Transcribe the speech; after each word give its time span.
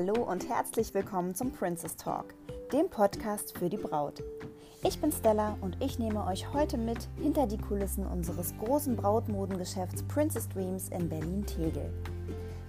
Hallo 0.00 0.22
und 0.22 0.48
herzlich 0.48 0.94
willkommen 0.94 1.34
zum 1.34 1.50
Princess 1.50 1.96
Talk, 1.96 2.26
dem 2.72 2.88
Podcast 2.88 3.58
für 3.58 3.68
die 3.68 3.76
Braut. 3.76 4.22
Ich 4.84 5.00
bin 5.00 5.10
Stella 5.10 5.58
und 5.60 5.76
ich 5.82 5.98
nehme 5.98 6.24
euch 6.24 6.52
heute 6.52 6.78
mit 6.78 7.08
hinter 7.20 7.48
die 7.48 7.58
Kulissen 7.58 8.06
unseres 8.06 8.54
großen 8.58 8.94
Brautmodengeschäfts 8.94 10.04
Princess 10.04 10.48
Dreams 10.50 10.90
in 10.90 11.08
Berlin-Tegel. 11.08 11.92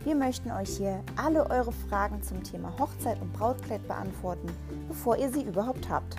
Wir 0.04 0.16
möchten 0.16 0.50
euch 0.50 0.76
hier 0.78 1.04
alle 1.18 1.48
eure 1.52 1.71
Fragen 1.71 2.24
zum 2.24 2.44
Thema 2.44 2.74
Hochzeit 2.80 3.21
und 3.21 3.32
Brautkleid 3.34 3.88
beantworten, 3.88 4.50
bevor 4.88 5.16
ihr 5.16 5.32
sie 5.32 5.43
überhaupt 5.43 5.88
habt. 5.88 6.16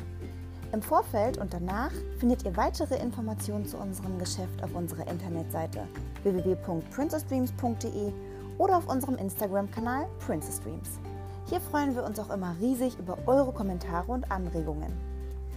Im 0.72 0.80
Vorfeld 0.80 1.38
und 1.38 1.52
danach 1.52 1.90
findet 2.20 2.44
ihr 2.44 2.56
weitere 2.56 2.94
Informationen 3.02 3.66
zu 3.66 3.78
unserem 3.78 4.16
Geschäft 4.20 4.62
auf 4.62 4.76
unserer 4.76 5.08
Internetseite 5.08 5.88
www.princessdreams.de 6.22 8.12
oder 8.60 8.76
auf 8.76 8.88
unserem 8.88 9.16
Instagram-Kanal 9.16 10.06
Princess 10.18 10.60
Dreams. 10.60 11.00
Hier 11.48 11.62
freuen 11.62 11.94
wir 11.94 12.04
uns 12.04 12.18
auch 12.18 12.28
immer 12.28 12.54
riesig 12.60 12.98
über 12.98 13.16
eure 13.26 13.52
Kommentare 13.52 14.12
und 14.12 14.30
Anregungen. 14.30 14.92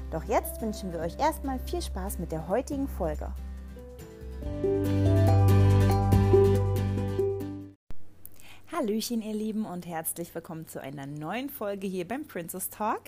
Doch 0.09 0.23
jetzt 0.23 0.61
wünschen 0.61 0.93
wir 0.93 1.01
euch 1.01 1.19
erstmal 1.19 1.59
viel 1.59 1.81
Spaß 1.81 2.17
mit 2.19 2.31
der 2.31 2.47
heutigen 2.47 2.87
Folge. 2.87 3.27
Hallöchen, 8.71 9.21
ihr 9.21 9.33
Lieben, 9.33 9.65
und 9.65 9.85
herzlich 9.85 10.33
willkommen 10.33 10.69
zu 10.69 10.81
einer 10.81 11.05
neuen 11.05 11.49
Folge 11.49 11.87
hier 11.87 12.07
beim 12.07 12.25
Princess 12.25 12.69
Talk. 12.69 13.01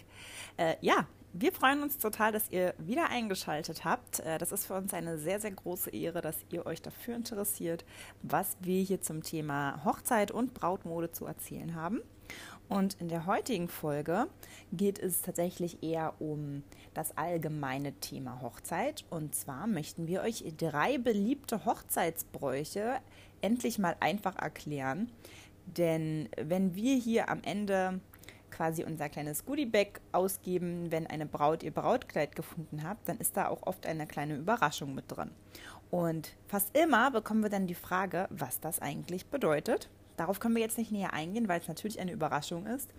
Äh, 0.57 0.75
ja, 0.81 1.07
wir 1.37 1.51
freuen 1.51 1.83
uns 1.83 1.97
total, 1.97 2.31
dass 2.31 2.49
ihr 2.49 2.73
wieder 2.77 3.09
eingeschaltet 3.09 3.83
habt. 3.83 4.21
Äh, 4.21 4.37
das 4.37 4.53
ist 4.53 4.65
für 4.65 4.75
uns 4.75 4.93
eine 4.93 5.17
sehr, 5.17 5.41
sehr 5.41 5.51
große 5.51 5.89
Ehre, 5.89 6.21
dass 6.21 6.37
ihr 6.49 6.65
euch 6.65 6.81
dafür 6.81 7.15
interessiert, 7.15 7.83
was 8.21 8.55
wir 8.61 8.81
hier 8.81 9.01
zum 9.01 9.21
Thema 9.21 9.83
Hochzeit 9.83 10.31
und 10.31 10.53
Brautmode 10.53 11.11
zu 11.11 11.25
erzählen 11.25 11.75
haben. 11.75 12.01
Und 12.69 12.95
in 13.01 13.09
der 13.09 13.25
heutigen 13.25 13.67
Folge 13.67 14.27
geht 14.71 14.97
es 14.97 15.21
tatsächlich 15.21 15.83
eher 15.83 16.13
um 16.19 16.63
das 16.93 17.17
allgemeine 17.17 17.93
Thema 17.99 18.41
Hochzeit. 18.41 19.03
Und 19.09 19.35
zwar 19.35 19.67
möchten 19.67 20.07
wir 20.07 20.21
euch 20.21 20.43
drei 20.57 20.97
beliebte 20.97 21.65
Hochzeitsbräuche 21.65 23.01
endlich 23.41 23.77
mal 23.77 23.97
einfach 23.99 24.37
erklären. 24.37 25.11
Denn 25.65 26.29
wenn 26.41 26.75
wir 26.75 26.95
hier 26.95 27.29
am 27.29 27.41
Ende 27.43 27.99
quasi 28.55 28.83
unser 28.83 29.09
kleines 29.09 29.45
Goodiebag 29.45 29.99
ausgeben, 30.11 30.91
wenn 30.91 31.07
eine 31.07 31.25
Braut 31.25 31.61
ihr 31.61 31.71
Brautkleid 31.71 32.35
gefunden 32.35 32.83
hat, 32.83 32.97
dann 33.05 33.17
ist 33.17 33.35
da 33.35 33.49
auch 33.49 33.63
oft 33.63 33.85
eine 33.85 34.07
kleine 34.07 34.35
Überraschung 34.35 34.95
mit 34.95 35.05
drin. 35.07 35.31
Und 35.91 36.35
fast 36.47 36.75
immer 36.77 37.11
bekommen 37.11 37.43
wir 37.43 37.49
dann 37.49 37.67
die 37.67 37.75
Frage, 37.75 38.27
was 38.29 38.59
das 38.59 38.79
eigentlich 38.79 39.25
bedeutet. 39.27 39.89
Darauf 40.17 40.39
können 40.39 40.55
wir 40.55 40.61
jetzt 40.61 40.77
nicht 40.77 40.91
näher 40.91 41.13
eingehen, 41.13 41.49
weil 41.49 41.59
es 41.59 41.67
natürlich 41.67 41.99
eine 41.99 42.13
Überraschung 42.13 42.65
ist. 42.65 42.89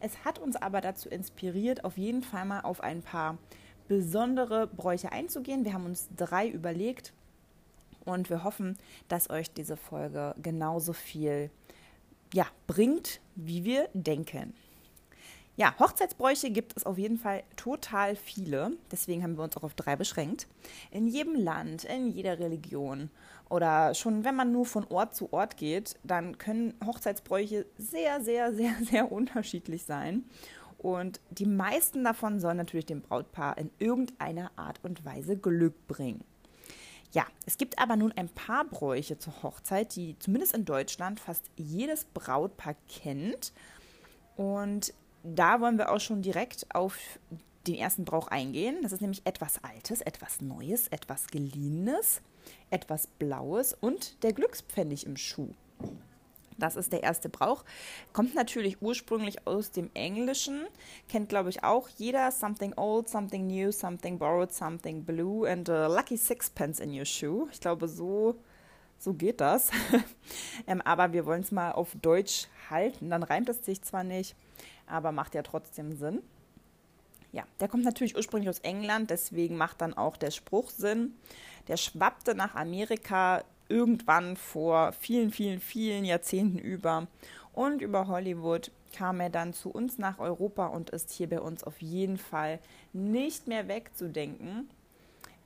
Es 0.00 0.24
hat 0.24 0.38
uns 0.38 0.56
aber 0.56 0.82
dazu 0.82 1.08
inspiriert, 1.08 1.84
auf 1.84 1.96
jeden 1.96 2.22
Fall 2.22 2.44
mal 2.44 2.60
auf 2.60 2.82
ein 2.82 3.00
paar 3.02 3.38
besondere 3.88 4.66
Bräuche 4.66 5.12
einzugehen. 5.12 5.64
Wir 5.64 5.72
haben 5.72 5.86
uns 5.86 6.08
drei 6.14 6.48
überlegt 6.48 7.14
und 8.04 8.28
wir 8.28 8.44
hoffen, 8.44 8.76
dass 9.08 9.30
euch 9.30 9.50
diese 9.50 9.78
Folge 9.78 10.34
genauso 10.42 10.92
viel 10.92 11.50
ja, 12.34 12.46
bringt, 12.66 13.20
wie 13.34 13.64
wir 13.64 13.88
denken. 13.94 14.54
Ja, 15.58 15.74
Hochzeitsbräuche 15.78 16.50
gibt 16.50 16.76
es 16.76 16.84
auf 16.84 16.98
jeden 16.98 17.16
Fall 17.16 17.42
total 17.56 18.14
viele. 18.14 18.72
Deswegen 18.92 19.22
haben 19.22 19.38
wir 19.38 19.44
uns 19.44 19.56
auch 19.56 19.62
auf 19.62 19.74
drei 19.74 19.96
beschränkt. 19.96 20.46
In 20.90 21.06
jedem 21.06 21.34
Land, 21.34 21.84
in 21.84 22.10
jeder 22.10 22.38
Religion 22.38 23.10
oder 23.48 23.94
schon 23.94 24.24
wenn 24.24 24.36
man 24.36 24.52
nur 24.52 24.66
von 24.66 24.84
Ort 24.88 25.14
zu 25.14 25.32
Ort 25.32 25.56
geht, 25.56 25.96
dann 26.04 26.36
können 26.36 26.74
Hochzeitsbräuche 26.84 27.64
sehr, 27.78 28.20
sehr, 28.20 28.52
sehr, 28.52 28.74
sehr 28.82 29.10
unterschiedlich 29.10 29.84
sein. 29.84 30.24
Und 30.76 31.20
die 31.30 31.46
meisten 31.46 32.04
davon 32.04 32.38
sollen 32.38 32.58
natürlich 32.58 32.86
dem 32.86 33.00
Brautpaar 33.00 33.56
in 33.56 33.70
irgendeiner 33.78 34.50
Art 34.56 34.80
und 34.82 35.06
Weise 35.06 35.38
Glück 35.38 35.86
bringen. 35.88 36.22
Ja, 37.12 37.24
es 37.46 37.56
gibt 37.56 37.78
aber 37.78 37.96
nun 37.96 38.12
ein 38.12 38.28
paar 38.28 38.66
Bräuche 38.66 39.18
zur 39.18 39.42
Hochzeit, 39.42 39.96
die 39.96 40.18
zumindest 40.18 40.54
in 40.54 40.66
Deutschland 40.66 41.18
fast 41.18 41.44
jedes 41.56 42.04
Brautpaar 42.04 42.74
kennt. 42.88 43.54
Und 44.36 44.92
da 45.34 45.60
wollen 45.60 45.78
wir 45.78 45.90
auch 45.90 46.00
schon 46.00 46.22
direkt 46.22 46.66
auf 46.74 46.96
den 47.66 47.74
ersten 47.74 48.04
Brauch 48.04 48.28
eingehen. 48.28 48.78
Das 48.82 48.92
ist 48.92 49.00
nämlich 49.00 49.22
etwas 49.24 49.62
Altes, 49.64 50.00
etwas 50.00 50.40
Neues, 50.40 50.88
etwas 50.88 51.26
Geliehenes, 51.28 52.22
etwas 52.70 53.06
Blaues 53.06 53.74
und 53.74 54.22
der 54.22 54.32
Glückspfennig 54.32 55.06
im 55.06 55.16
Schuh. 55.16 55.50
Das 56.58 56.76
ist 56.76 56.92
der 56.92 57.02
erste 57.02 57.28
Brauch. 57.28 57.64
Kommt 58.12 58.34
natürlich 58.34 58.80
ursprünglich 58.80 59.46
aus 59.46 59.72
dem 59.72 59.90
Englischen. 59.92 60.66
Kennt, 61.08 61.28
glaube 61.28 61.50
ich, 61.50 61.64
auch 61.64 61.88
jeder. 61.98 62.30
Something 62.32 62.72
old, 62.76 63.08
something 63.08 63.46
new, 63.46 63.70
something 63.72 64.18
borrowed, 64.18 64.52
something 64.52 65.04
blue 65.04 65.46
and 65.46 65.68
a 65.68 65.86
lucky 65.86 66.16
sixpence 66.16 66.80
in 66.80 66.96
your 66.98 67.04
shoe. 67.04 67.48
Ich 67.52 67.60
glaube, 67.60 67.88
so, 67.88 68.36
so 68.98 69.12
geht 69.12 69.42
das. 69.42 69.70
ähm, 70.66 70.80
aber 70.80 71.12
wir 71.12 71.26
wollen 71.26 71.42
es 71.42 71.52
mal 71.52 71.72
auf 71.72 71.94
Deutsch 72.00 72.48
halten. 72.70 73.10
Dann 73.10 73.22
reimt 73.22 73.50
es 73.50 73.64
sich 73.64 73.82
zwar 73.82 74.04
nicht, 74.04 74.34
aber 74.86 75.12
macht 75.12 75.34
ja 75.34 75.42
trotzdem 75.42 75.96
Sinn. 75.96 76.22
Ja, 77.32 77.44
der 77.60 77.68
kommt 77.68 77.84
natürlich 77.84 78.16
ursprünglich 78.16 78.48
aus 78.48 78.60
England, 78.60 79.10
deswegen 79.10 79.56
macht 79.56 79.80
dann 79.80 79.94
auch 79.94 80.16
der 80.16 80.30
Spruch 80.30 80.70
Sinn. 80.70 81.14
Der 81.68 81.76
schwappte 81.76 82.34
nach 82.34 82.54
Amerika 82.54 83.44
irgendwann 83.68 84.36
vor 84.36 84.92
vielen, 84.92 85.30
vielen, 85.30 85.60
vielen 85.60 86.04
Jahrzehnten 86.04 86.58
über 86.58 87.08
und 87.52 87.82
über 87.82 88.06
Hollywood 88.06 88.70
kam 88.92 89.20
er 89.20 89.30
dann 89.30 89.52
zu 89.52 89.70
uns 89.70 89.98
nach 89.98 90.18
Europa 90.18 90.66
und 90.66 90.90
ist 90.90 91.10
hier 91.10 91.28
bei 91.28 91.40
uns 91.40 91.64
auf 91.64 91.82
jeden 91.82 92.16
Fall 92.16 92.58
nicht 92.92 93.46
mehr 93.46 93.68
wegzudenken. 93.68 94.70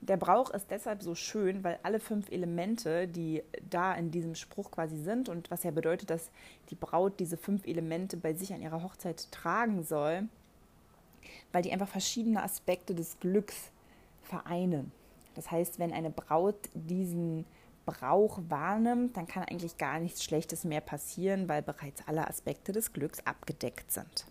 Der 0.01 0.17
Brauch 0.17 0.49
ist 0.49 0.71
deshalb 0.71 1.03
so 1.03 1.13
schön, 1.13 1.63
weil 1.63 1.79
alle 1.83 1.99
fünf 1.99 2.31
Elemente, 2.31 3.07
die 3.07 3.43
da 3.69 3.93
in 3.93 4.09
diesem 4.09 4.33
Spruch 4.33 4.71
quasi 4.71 4.97
sind 4.97 5.29
und 5.29 5.51
was 5.51 5.61
ja 5.63 5.69
bedeutet, 5.69 6.09
dass 6.09 6.31
die 6.71 6.75
Braut 6.75 7.19
diese 7.19 7.37
fünf 7.37 7.67
Elemente 7.67 8.17
bei 8.17 8.33
sich 8.33 8.51
an 8.51 8.63
ihrer 8.63 8.81
Hochzeit 8.81 9.31
tragen 9.31 9.83
soll, 9.83 10.27
weil 11.51 11.61
die 11.61 11.71
einfach 11.71 11.87
verschiedene 11.87 12.41
Aspekte 12.41 12.95
des 12.95 13.19
Glücks 13.19 13.71
vereinen. 14.23 14.91
Das 15.35 15.51
heißt, 15.51 15.77
wenn 15.77 15.93
eine 15.93 16.09
Braut 16.09 16.57
diesen 16.73 17.45
Brauch 17.85 18.39
wahrnimmt, 18.49 19.17
dann 19.17 19.27
kann 19.27 19.43
eigentlich 19.43 19.77
gar 19.77 19.99
nichts 19.99 20.23
Schlechtes 20.23 20.63
mehr 20.63 20.81
passieren, 20.81 21.47
weil 21.47 21.61
bereits 21.61 22.07
alle 22.07 22.27
Aspekte 22.27 22.71
des 22.71 22.91
Glücks 22.93 23.19
abgedeckt 23.25 23.91
sind. 23.91 24.25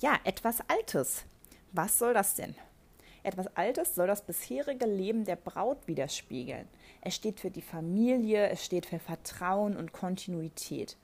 Ja, 0.00 0.18
etwas 0.24 0.58
Altes. 0.68 1.24
Was 1.70 1.98
soll 1.98 2.14
das 2.14 2.34
denn? 2.34 2.56
Etwas 3.22 3.46
Altes 3.56 3.94
soll 3.94 4.08
das 4.08 4.22
bisherige 4.22 4.86
Leben 4.86 5.24
der 5.24 5.36
Braut 5.36 5.86
widerspiegeln. 5.86 6.66
Es 7.00 7.14
steht 7.14 7.38
für 7.38 7.50
die 7.50 7.62
Familie, 7.62 8.48
es 8.48 8.64
steht 8.64 8.86
für 8.86 8.98
Vertrauen 8.98 9.76
und 9.76 9.92
Kontinuität. 9.92 10.96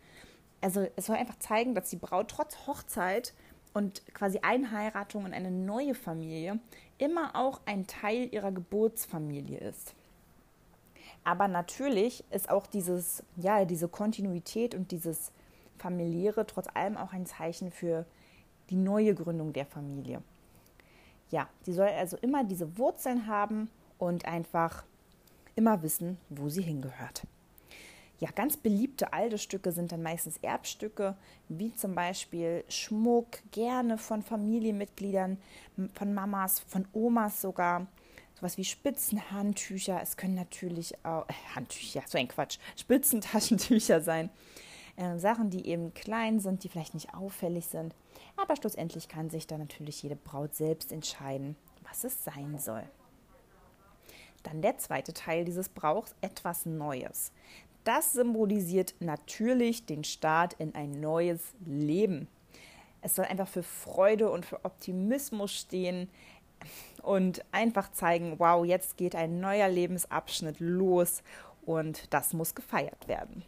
Also 0.60 0.88
es 0.96 1.06
soll 1.06 1.16
einfach 1.16 1.38
zeigen, 1.38 1.74
dass 1.74 1.90
die 1.90 1.96
Braut 1.96 2.28
trotz 2.30 2.66
Hochzeit 2.66 3.34
und 3.72 4.02
quasi 4.14 4.40
Einheiratung 4.42 5.26
in 5.26 5.34
eine 5.34 5.52
neue 5.52 5.94
Familie 5.94 6.58
immer 6.98 7.36
auch 7.36 7.60
ein 7.66 7.86
Teil 7.86 8.28
ihrer 8.32 8.50
Geburtsfamilie 8.50 9.58
ist. 9.58 9.94
Aber 11.22 11.46
natürlich 11.46 12.24
ist 12.30 12.50
auch 12.50 12.66
dieses, 12.66 13.22
ja, 13.36 13.64
diese 13.64 13.88
Kontinuität 13.88 14.74
und 14.74 14.90
dieses 14.90 15.30
familiäre 15.76 16.46
trotz 16.46 16.66
allem 16.74 16.96
auch 16.96 17.12
ein 17.12 17.26
Zeichen 17.26 17.70
für 17.70 18.04
die 18.70 18.76
neue 18.76 19.14
Gründung 19.14 19.52
der 19.52 19.66
Familie. 19.66 20.22
Ja, 21.30 21.48
sie 21.62 21.72
soll 21.72 21.88
also 21.88 22.16
immer 22.18 22.44
diese 22.44 22.78
Wurzeln 22.78 23.26
haben 23.26 23.70
und 23.98 24.24
einfach 24.24 24.84
immer 25.56 25.82
wissen, 25.82 26.18
wo 26.30 26.48
sie 26.48 26.62
hingehört. 26.62 27.26
Ja, 28.20 28.30
ganz 28.32 28.56
beliebte 28.56 29.12
alte 29.12 29.38
Stücke 29.38 29.70
sind 29.70 29.92
dann 29.92 30.02
meistens 30.02 30.38
Erbstücke, 30.38 31.16
wie 31.48 31.72
zum 31.74 31.94
Beispiel 31.94 32.64
Schmuck, 32.68 33.38
gerne 33.52 33.96
von 33.96 34.22
Familienmitgliedern, 34.22 35.38
von 35.94 36.14
Mamas, 36.14 36.58
von 36.60 36.88
Omas 36.92 37.40
sogar. 37.40 37.86
Sowas 38.34 38.56
wie 38.56 38.64
Spitzenhandtücher. 38.64 40.00
Es 40.02 40.16
können 40.16 40.34
natürlich 40.34 40.94
auch, 41.04 41.28
äh, 41.28 41.32
Handtücher, 41.54 42.02
so 42.06 42.18
ein 42.18 42.28
Quatsch, 42.28 42.58
Spitzentaschentücher 42.76 44.00
sein. 44.00 44.30
Äh, 44.98 45.16
Sachen, 45.18 45.48
die 45.48 45.66
eben 45.68 45.94
klein 45.94 46.40
sind, 46.40 46.64
die 46.64 46.68
vielleicht 46.68 46.94
nicht 46.94 47.14
auffällig 47.14 47.66
sind. 47.66 47.94
Aber 48.36 48.56
schlussendlich 48.56 49.08
kann 49.08 49.30
sich 49.30 49.46
da 49.46 49.56
natürlich 49.56 50.02
jede 50.02 50.16
Braut 50.16 50.56
selbst 50.56 50.90
entscheiden, 50.90 51.54
was 51.88 52.02
es 52.02 52.24
sein 52.24 52.58
soll. 52.58 52.82
Dann 54.42 54.60
der 54.60 54.78
zweite 54.78 55.12
Teil 55.12 55.44
dieses 55.44 55.68
Brauchs, 55.68 56.16
etwas 56.20 56.66
Neues. 56.66 57.32
Das 57.84 58.12
symbolisiert 58.12 58.96
natürlich 58.98 59.86
den 59.86 60.02
Start 60.02 60.54
in 60.54 60.74
ein 60.74 61.00
neues 61.00 61.54
Leben. 61.64 62.26
Es 63.00 63.14
soll 63.14 63.26
einfach 63.26 63.48
für 63.48 63.62
Freude 63.62 64.30
und 64.30 64.44
für 64.44 64.64
Optimismus 64.64 65.52
stehen 65.52 66.10
und 67.02 67.44
einfach 67.52 67.92
zeigen, 67.92 68.40
wow, 68.40 68.64
jetzt 68.64 68.96
geht 68.96 69.14
ein 69.14 69.38
neuer 69.38 69.68
Lebensabschnitt 69.68 70.58
los 70.58 71.22
und 71.64 72.12
das 72.12 72.32
muss 72.32 72.56
gefeiert 72.56 73.06
werden. 73.06 73.44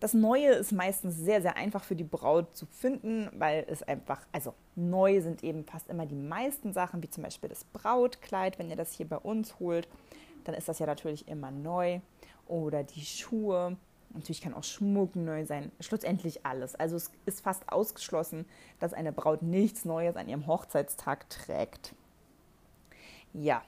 Das 0.00 0.12
Neue 0.12 0.50
ist 0.50 0.72
meistens 0.72 1.16
sehr, 1.16 1.40
sehr 1.40 1.56
einfach 1.56 1.82
für 1.82 1.96
die 1.96 2.04
Braut 2.04 2.54
zu 2.54 2.66
finden, 2.66 3.30
weil 3.32 3.64
es 3.68 3.82
einfach, 3.82 4.26
also 4.30 4.52
neu 4.74 5.20
sind 5.20 5.42
eben 5.42 5.64
fast 5.64 5.88
immer 5.88 6.04
die 6.04 6.14
meisten 6.14 6.72
Sachen, 6.72 7.02
wie 7.02 7.08
zum 7.08 7.22
Beispiel 7.22 7.48
das 7.48 7.64
Brautkleid. 7.64 8.58
Wenn 8.58 8.68
ihr 8.68 8.76
das 8.76 8.92
hier 8.92 9.08
bei 9.08 9.16
uns 9.16 9.58
holt, 9.58 9.88
dann 10.44 10.54
ist 10.54 10.68
das 10.68 10.78
ja 10.78 10.86
natürlich 10.86 11.28
immer 11.28 11.50
neu. 11.50 12.00
Oder 12.46 12.84
die 12.84 13.04
Schuhe. 13.04 13.76
Natürlich 14.10 14.40
kann 14.40 14.54
auch 14.54 14.64
Schmuck 14.64 15.16
neu 15.16 15.44
sein. 15.46 15.72
Schlussendlich 15.80 16.44
alles. 16.44 16.74
Also 16.74 16.96
es 16.96 17.10
ist 17.24 17.40
fast 17.40 17.70
ausgeschlossen, 17.70 18.46
dass 18.78 18.92
eine 18.92 19.12
Braut 19.12 19.42
nichts 19.42 19.84
Neues 19.84 20.16
an 20.16 20.28
ihrem 20.28 20.46
Hochzeitstag 20.46 21.28
trägt. 21.30 21.94
Ja, 23.32 23.62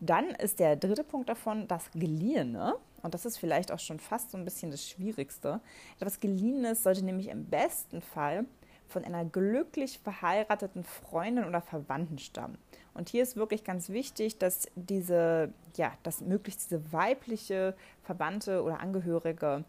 dann 0.00 0.30
ist 0.30 0.60
der 0.60 0.76
dritte 0.76 1.04
Punkt 1.04 1.28
davon 1.28 1.68
das 1.68 1.90
Geliehene. 1.92 2.76
Und 3.02 3.14
das 3.14 3.24
ist 3.24 3.38
vielleicht 3.38 3.72
auch 3.72 3.78
schon 3.78 4.00
fast 4.00 4.30
so 4.30 4.38
ein 4.38 4.44
bisschen 4.44 4.70
das 4.70 4.88
Schwierigste. 4.88 5.60
Etwas 5.98 6.20
Geliehenes 6.20 6.82
sollte 6.82 7.04
nämlich 7.04 7.28
im 7.28 7.44
besten 7.46 8.00
Fall 8.00 8.44
von 8.88 9.04
einer 9.04 9.24
glücklich 9.24 9.98
verheirateten 9.98 10.82
Freundin 10.82 11.44
oder 11.44 11.60
Verwandten 11.60 12.18
stammen. 12.18 12.58
Und 12.94 13.08
hier 13.08 13.22
ist 13.22 13.36
wirklich 13.36 13.62
ganz 13.62 13.90
wichtig, 13.90 14.38
dass 14.38 14.68
diese, 14.74 15.52
ja, 15.76 15.92
dass 16.02 16.20
möglichst 16.20 16.70
diese 16.70 16.92
weibliche 16.92 17.76
Verwandte 18.02 18.62
oder 18.62 18.80
Angehörige 18.80 19.64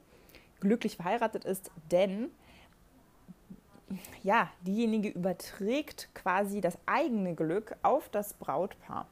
glücklich 0.61 0.95
verheiratet 0.95 1.45
ist, 1.45 1.71
denn 1.91 2.31
ja, 4.23 4.49
diejenige 4.61 5.09
überträgt 5.09 6.09
quasi 6.13 6.61
das 6.61 6.77
eigene 6.85 7.35
Glück 7.35 7.75
auf 7.81 8.09
das 8.09 8.33
Brautpaar. 8.33 9.07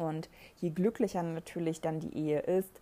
Und 0.00 0.28
je 0.60 0.70
glücklicher 0.70 1.22
natürlich 1.22 1.80
dann 1.80 2.00
die 2.00 2.16
Ehe 2.16 2.40
ist, 2.40 2.80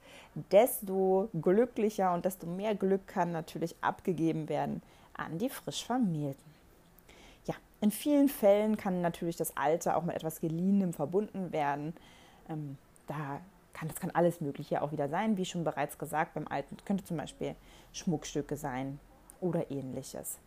desto 0.52 1.28
glücklicher 1.40 2.14
und 2.14 2.24
desto 2.24 2.46
mehr 2.46 2.74
Glück 2.74 3.06
kann 3.06 3.32
natürlich 3.32 3.76
abgegeben 3.80 4.48
werden 4.48 4.82
an 5.14 5.38
die 5.38 5.48
frisch 5.48 5.84
Vermählten. 5.84 6.54
Ja, 7.46 7.54
in 7.80 7.90
vielen 7.90 8.28
Fällen 8.28 8.76
kann 8.76 9.00
natürlich 9.00 9.36
das 9.36 9.56
Alter 9.56 9.96
auch 9.96 10.04
mit 10.04 10.14
etwas 10.14 10.40
Geliehenem 10.40 10.92
verbunden 10.92 11.52
werden. 11.52 11.94
Ähm, 12.48 12.78
da 13.06 13.40
kann, 13.72 13.88
das 13.88 14.00
kann 14.00 14.10
alles 14.10 14.40
Mögliche 14.40 14.82
auch 14.82 14.92
wieder 14.92 15.08
sein, 15.08 15.36
wie 15.36 15.44
schon 15.44 15.64
bereits 15.64 15.98
gesagt, 15.98 16.34
beim 16.34 16.46
Alten 16.48 16.76
könnte 16.84 17.04
zum 17.04 17.16
Beispiel 17.16 17.54
Schmuckstücke 17.92 18.56
sein 18.56 19.00
oder 19.40 19.70
ähnliches. 19.70 20.38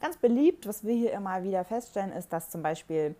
Ganz 0.00 0.16
beliebt, 0.16 0.66
was 0.66 0.84
wir 0.84 0.94
hier 0.94 1.12
immer 1.12 1.42
wieder 1.44 1.64
feststellen, 1.64 2.12
ist, 2.12 2.32
dass 2.32 2.48
zum 2.48 2.62
Beispiel 2.62 3.14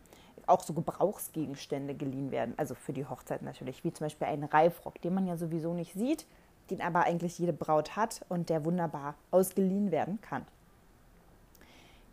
auch 0.48 0.62
so 0.62 0.72
Gebrauchsgegenstände 0.72 1.94
geliehen 1.94 2.30
werden, 2.30 2.54
also 2.56 2.74
für 2.74 2.92
die 2.92 3.06
Hochzeit 3.06 3.42
natürlich, 3.42 3.84
wie 3.84 3.92
zum 3.92 4.06
Beispiel 4.06 4.26
ein 4.26 4.44
Reifrock, 4.44 5.00
den 5.00 5.14
man 5.14 5.26
ja 5.26 5.36
sowieso 5.36 5.74
nicht 5.74 5.94
sieht, 5.94 6.26
den 6.70 6.80
aber 6.80 7.04
eigentlich 7.04 7.38
jede 7.38 7.52
Braut 7.52 7.96
hat 7.96 8.24
und 8.28 8.48
der 8.48 8.64
wunderbar 8.64 9.14
ausgeliehen 9.30 9.90
werden 9.90 10.20
kann. 10.20 10.46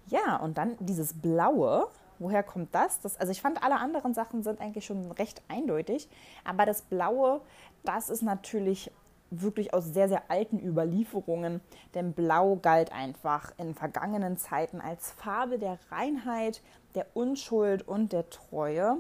Ja, 0.08 0.38
und 0.38 0.58
dann 0.58 0.76
dieses 0.80 1.14
Blaue. 1.14 1.88
Woher 2.20 2.42
kommt 2.42 2.74
das? 2.74 3.00
das? 3.00 3.20
Also 3.20 3.32
ich 3.32 3.42
fand, 3.42 3.62
alle 3.62 3.76
anderen 3.76 4.14
Sachen 4.14 4.42
sind 4.42 4.60
eigentlich 4.60 4.86
schon 4.86 5.12
recht 5.12 5.44
eindeutig, 5.50 6.10
aber 6.44 6.66
das 6.66 6.82
Blaue, 6.82 7.42
das 7.84 8.10
ist 8.10 8.24
natürlich 8.24 8.92
wirklich 9.30 9.74
aus 9.74 9.86
sehr, 9.86 10.08
sehr 10.08 10.30
alten 10.30 10.60
Überlieferungen, 10.60 11.62
denn 11.94 12.14
Blau 12.14 12.58
galt 12.58 12.92
einfach 12.92 13.52
in 13.58 13.76
vergangenen 13.76 14.38
Zeiten 14.38 14.82
als 14.82 15.12
Farbe 15.12 15.60
der 15.60 15.80
Reinheit, 15.92 16.62
der 16.96 17.08
Unschuld 17.14 17.88
und 17.88 18.14
der 18.14 18.30
Treue, 18.30 18.98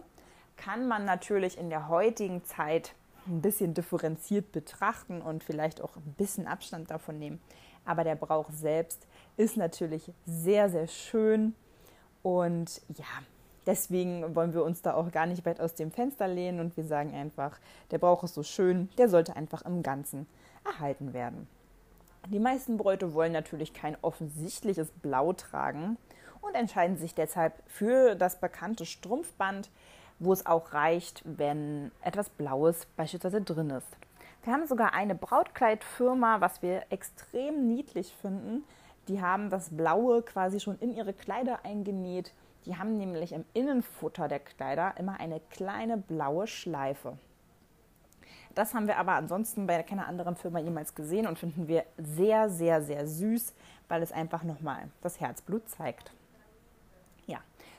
kann 0.57 0.87
man 0.87 1.05
natürlich 1.05 1.57
in 1.57 1.69
der 1.69 1.87
heutigen 1.87 2.43
Zeit 2.43 2.93
ein 3.27 3.41
bisschen 3.41 3.73
differenziert 3.73 4.51
betrachten 4.51 5.21
und 5.21 5.43
vielleicht 5.43 5.81
auch 5.81 5.95
ein 5.95 6.15
bisschen 6.17 6.47
Abstand 6.47 6.89
davon 6.91 7.19
nehmen. 7.19 7.41
Aber 7.85 8.03
der 8.03 8.15
Brauch 8.15 8.49
selbst 8.51 9.07
ist 9.37 9.57
natürlich 9.57 10.11
sehr, 10.25 10.69
sehr 10.69 10.87
schön 10.87 11.55
und 12.21 12.81
ja, 12.89 13.05
deswegen 13.67 14.35
wollen 14.35 14.53
wir 14.53 14.63
uns 14.63 14.81
da 14.81 14.95
auch 14.95 15.11
gar 15.11 15.27
nicht 15.27 15.45
weit 15.45 15.61
aus 15.61 15.75
dem 15.75 15.91
Fenster 15.91 16.27
lehnen 16.27 16.59
und 16.59 16.75
wir 16.75 16.85
sagen 16.85 17.13
einfach, 17.13 17.59
der 17.91 17.99
Brauch 17.99 18.23
ist 18.23 18.33
so 18.33 18.43
schön, 18.43 18.89
der 18.97 19.09
sollte 19.09 19.35
einfach 19.35 19.63
im 19.63 19.83
Ganzen 19.83 20.25
erhalten 20.65 21.13
werden. 21.13 21.47
Die 22.29 22.39
meisten 22.39 22.77
Bräute 22.77 23.13
wollen 23.13 23.31
natürlich 23.31 23.73
kein 23.73 23.95
offensichtliches 24.01 24.89
Blau 25.01 25.33
tragen, 25.33 25.97
und 26.47 26.55
entscheiden 26.55 26.97
sich 26.97 27.13
deshalb 27.13 27.53
für 27.67 28.15
das 28.15 28.39
bekannte 28.39 28.85
Strumpfband, 28.85 29.69
wo 30.19 30.33
es 30.33 30.45
auch 30.45 30.73
reicht, 30.73 31.21
wenn 31.25 31.91
etwas 32.01 32.29
Blaues 32.29 32.87
beispielsweise 32.95 33.41
drin 33.41 33.69
ist. 33.69 33.87
Wir 34.43 34.53
haben 34.53 34.65
sogar 34.65 34.93
eine 34.93 35.13
Brautkleidfirma, 35.13 36.41
was 36.41 36.61
wir 36.61 36.83
extrem 36.89 37.67
niedlich 37.67 38.15
finden. 38.21 38.63
Die 39.07 39.21
haben 39.21 39.49
das 39.49 39.69
Blaue 39.69 40.21
quasi 40.21 40.59
schon 40.59 40.79
in 40.79 40.95
ihre 40.95 41.13
Kleider 41.13 41.59
eingenäht. 41.63 42.33
Die 42.67 42.77
haben 42.77 42.97
nämlich 42.97 43.31
im 43.31 43.45
Innenfutter 43.53 44.27
der 44.27 44.39
Kleider 44.39 44.93
immer 44.97 45.19
eine 45.19 45.39
kleine 45.49 45.97
blaue 45.97 46.45
Schleife. 46.45 47.17
Das 48.53 48.75
haben 48.75 48.87
wir 48.87 48.97
aber 48.97 49.13
ansonsten 49.13 49.65
bei 49.65 49.81
keiner 49.81 50.07
anderen 50.07 50.35
Firma 50.35 50.59
jemals 50.59 50.93
gesehen 50.93 51.25
und 51.25 51.39
finden 51.39 51.67
wir 51.67 51.85
sehr, 51.97 52.49
sehr, 52.49 52.83
sehr 52.83 53.07
süß, 53.07 53.55
weil 53.87 54.03
es 54.03 54.11
einfach 54.11 54.43
nochmal 54.43 54.89
das 55.01 55.19
Herzblut 55.19 55.67
zeigt. 55.67 56.11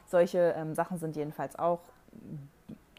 Solche 0.09 0.55
ähm, 0.57 0.75
Sachen 0.75 0.99
sind 0.99 1.17
jedenfalls 1.17 1.59
auch 1.59 1.81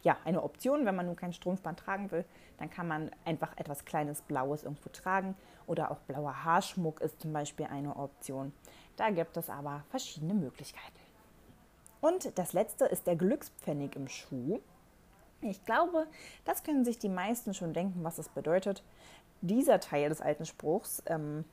ja, 0.04 0.16
eine 0.24 0.44
Option, 0.44 0.86
wenn 0.86 0.96
man 0.96 1.08
nun 1.08 1.16
kein 1.16 1.34
Strumpfband 1.34 1.80
tragen 1.80 2.12
will, 2.12 2.24
dann 2.58 2.70
kann 2.70 2.88
man 2.88 3.12
einfach 3.26 3.58
etwas 3.58 3.84
kleines 3.84 4.22
Blaues 4.22 4.64
irgendwo 4.64 4.90
tragen 4.90 5.36
oder 5.68 5.92
auch 5.92 5.98
blauer 6.00 6.46
Haarschmuck 6.46 7.02
ist 7.02 7.20
zum 7.20 7.34
Beispiel 7.34 7.66
eine 7.66 7.96
Option. 7.96 8.54
Da 8.96 9.10
gibt 9.10 9.36
es 9.36 9.50
aber 9.50 9.84
verschiedene 9.90 10.36
Möglichkeiten. 10.36 10.99
Und 12.02 12.38
das 12.38 12.54
letzte 12.54 12.86
ist 12.86 13.08
der 13.08 13.16
Glückspfennig 13.16 13.96
im 13.96 14.08
Schuh. 14.08 14.60
Ich 15.42 15.64
glaube, 15.66 16.08
das 16.46 16.64
können 16.64 16.86
sich 16.86 17.00
die 17.00 17.10
meisten 17.10 17.54
schon 17.54 17.74
denken, 17.74 18.04
was 18.04 18.18
es 18.18 18.30
bedeutet. 18.30 18.84
Dieser 19.42 19.80
Teil 19.80 20.10
des 20.10 20.22
alten 20.22 20.46
Spruchs 20.46 21.02
ähm, 21.06 21.46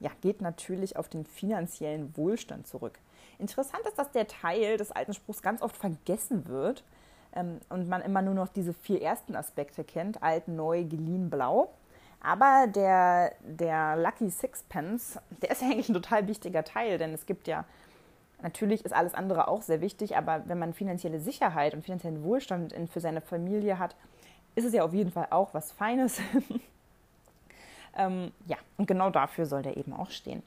ja, 0.00 0.10
geht 0.20 0.40
natürlich 0.40 0.96
auf 0.96 1.08
den 1.08 1.24
finanziellen 1.24 2.16
Wohlstand 2.16 2.66
zurück. 2.66 2.98
Interessant 3.38 3.84
ist, 3.86 3.98
dass 3.98 4.10
der 4.12 4.26
Teil 4.26 4.76
des 4.76 4.92
alten 4.92 5.14
Spruchs 5.14 5.42
ganz 5.42 5.60
oft 5.62 5.76
vergessen 5.76 6.46
wird 6.46 6.84
ähm, 7.34 7.60
und 7.68 7.88
man 7.88 8.02
immer 8.02 8.22
nur 8.22 8.34
noch 8.34 8.48
diese 8.48 8.72
vier 8.72 9.02
ersten 9.02 9.36
Aspekte 9.36 9.84
kennt: 9.84 10.22
alt, 10.22 10.48
neu, 10.48 10.84
geliehen, 10.84 11.30
blau. 11.30 11.72
Aber 12.20 12.66
der, 12.68 13.32
der 13.42 13.96
Lucky 13.96 14.30
Sixpence, 14.30 15.18
der 15.42 15.50
ist 15.50 15.62
eigentlich 15.62 15.88
ein 15.88 15.94
total 15.94 16.26
wichtiger 16.26 16.64
Teil, 16.64 16.98
denn 16.98 17.12
es 17.12 17.26
gibt 17.26 17.46
ja, 17.46 17.64
natürlich 18.42 18.84
ist 18.84 18.92
alles 18.92 19.14
andere 19.14 19.48
auch 19.48 19.62
sehr 19.62 19.80
wichtig, 19.80 20.16
aber 20.16 20.42
wenn 20.46 20.58
man 20.58 20.74
finanzielle 20.74 21.20
Sicherheit 21.20 21.74
und 21.74 21.84
finanziellen 21.84 22.22
Wohlstand 22.22 22.74
für 22.90 23.00
seine 23.00 23.20
Familie 23.20 23.78
hat, 23.78 23.96
ist 24.54 24.64
es 24.64 24.72
ja 24.72 24.84
auf 24.84 24.94
jeden 24.94 25.10
Fall 25.10 25.28
auch 25.30 25.54
was 25.54 25.72
Feines. 25.72 26.20
ähm, 27.96 28.32
ja, 28.46 28.56
und 28.76 28.86
genau 28.86 29.10
dafür 29.10 29.46
soll 29.46 29.62
der 29.62 29.76
eben 29.76 29.92
auch 29.92 30.10
stehen. 30.10 30.42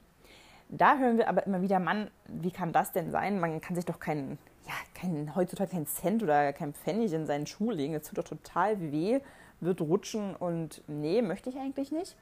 Da 0.70 0.98
hören 0.98 1.16
wir 1.16 1.28
aber 1.28 1.46
immer 1.46 1.62
wieder, 1.62 1.78
Mann, 1.78 2.10
wie 2.26 2.50
kann 2.50 2.72
das 2.72 2.92
denn 2.92 3.10
sein? 3.10 3.40
Man 3.40 3.60
kann 3.60 3.74
sich 3.74 3.86
doch 3.86 3.98
keinen, 3.98 4.38
ja, 4.66 4.74
kein, 4.94 5.34
heutzutage 5.34 5.70
keinen 5.70 5.86
Cent 5.86 6.22
oder 6.22 6.52
kein 6.52 6.74
Pfennig 6.74 7.12
in 7.12 7.26
seinen 7.26 7.46
Schuh 7.46 7.70
legen. 7.70 7.94
Das 7.94 8.04
tut 8.04 8.18
doch 8.18 8.24
total 8.24 8.78
weh, 8.92 9.20
wird 9.60 9.80
rutschen 9.80 10.36
und 10.36 10.82
nee, 10.86 11.22
möchte 11.22 11.48
ich 11.48 11.56
eigentlich 11.56 11.90
nicht. 11.90 12.16